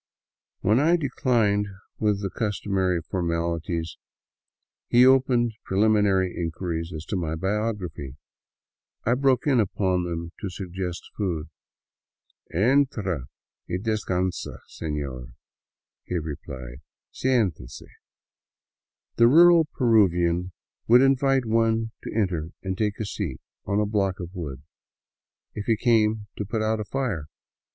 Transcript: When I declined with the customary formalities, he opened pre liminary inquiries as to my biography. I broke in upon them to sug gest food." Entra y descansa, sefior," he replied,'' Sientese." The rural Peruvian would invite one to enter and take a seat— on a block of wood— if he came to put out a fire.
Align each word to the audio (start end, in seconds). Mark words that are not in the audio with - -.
When 0.61 0.79
I 0.79 0.95
declined 0.95 1.67
with 1.99 2.23
the 2.23 2.31
customary 2.31 3.01
formalities, 3.03 3.97
he 4.87 5.05
opened 5.05 5.53
pre 5.63 5.77
liminary 5.77 6.35
inquiries 6.35 6.91
as 6.91 7.05
to 7.05 7.15
my 7.15 7.35
biography. 7.35 8.15
I 9.05 9.13
broke 9.13 9.45
in 9.45 9.59
upon 9.59 10.05
them 10.05 10.31
to 10.39 10.49
sug 10.49 10.71
gest 10.73 11.03
food." 11.15 11.49
Entra 12.51 13.25
y 13.69 13.75
descansa, 13.79 14.57
sefior," 14.67 15.33
he 16.05 16.17
replied,'' 16.17 16.81
Sientese." 17.15 17.83
The 19.17 19.27
rural 19.27 19.65
Peruvian 19.65 20.51
would 20.87 21.01
invite 21.03 21.45
one 21.45 21.91
to 22.01 22.11
enter 22.11 22.49
and 22.63 22.75
take 22.75 22.99
a 22.99 23.05
seat— 23.05 23.39
on 23.67 23.79
a 23.79 23.85
block 23.85 24.19
of 24.19 24.33
wood— 24.33 24.63
if 25.53 25.67
he 25.67 25.77
came 25.77 26.25
to 26.37 26.43
put 26.43 26.63
out 26.63 26.79
a 26.79 26.85
fire. 26.85 27.27